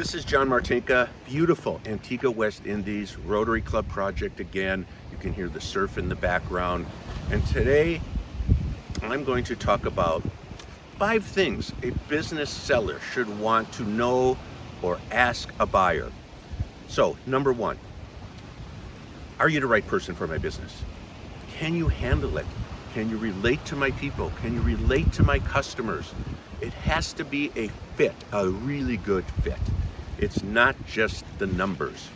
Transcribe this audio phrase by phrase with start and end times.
[0.00, 4.86] This is John Martinka, beautiful Antigua West Indies Rotary Club project again.
[5.12, 6.86] You can hear the surf in the background.
[7.30, 8.00] And today
[9.02, 10.22] I'm going to talk about
[10.98, 14.38] five things a business seller should want to know
[14.80, 16.10] or ask a buyer.
[16.88, 17.76] So, number one,
[19.38, 20.82] are you the right person for my business?
[21.58, 22.46] Can you handle it?
[22.94, 24.32] Can you relate to my people?
[24.40, 26.10] Can you relate to my customers?
[26.62, 29.58] It has to be a fit, a really good fit.
[30.20, 32.10] It's not just the numbers.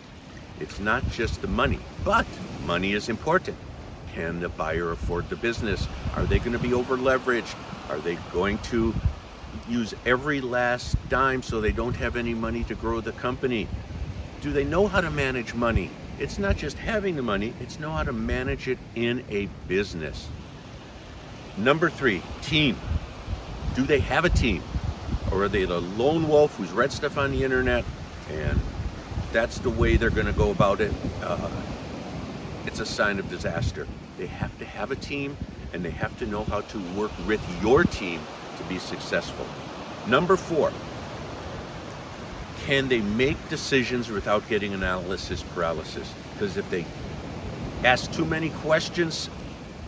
[0.60, 2.26] It's not just the money, but
[2.66, 3.56] money is important.
[4.12, 5.88] Can the buyer afford the business?
[6.14, 7.54] Are they going to be over leveraged?
[7.88, 8.94] Are they going to
[9.70, 13.66] use every last dime so they don't have any money to grow the company?
[14.42, 15.90] Do they know how to manage money?
[16.18, 20.28] It's not just having the money, it's know how to manage it in a business.
[21.56, 22.76] Number three, team.
[23.74, 24.62] Do they have a team?
[25.32, 27.84] Or are they the lone wolf who's read stuff on the internet
[28.30, 28.60] and
[29.32, 30.92] that's the way they're going to go about it?
[31.22, 31.50] Uh,
[32.66, 33.86] it's a sign of disaster.
[34.18, 35.36] They have to have a team
[35.72, 38.20] and they have to know how to work with your team
[38.58, 39.46] to be successful.
[40.06, 40.72] Number four,
[42.66, 46.12] can they make decisions without getting analysis paralysis?
[46.32, 46.84] Because if they
[47.84, 49.28] ask too many questions,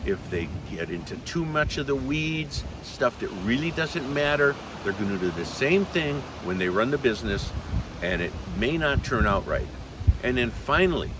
[0.07, 4.93] if they get into too much of the weeds, stuff that really doesn't matter, they're
[4.93, 7.51] going to do the same thing when they run the business
[8.03, 9.67] and it may not turn out right.
[10.23, 11.11] And then finally,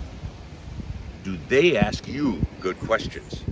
[1.23, 3.43] do they ask you good questions?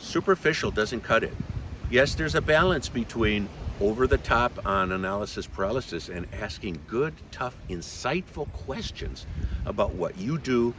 [0.00, 1.34] Superficial doesn't cut it.
[1.90, 3.48] Yes, there's a balance between
[3.80, 9.26] over the top on analysis paralysis and asking good, tough, insightful questions
[9.66, 10.74] about what you do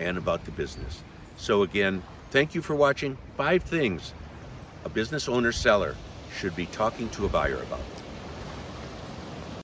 [0.00, 1.02] and about the business.
[1.40, 3.20] So again, thank you for watching.
[3.36, 4.16] Five things
[4.84, 8.07] a business owner seller should be talking to a buyer about.